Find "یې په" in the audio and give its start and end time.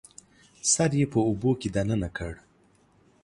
0.99-1.19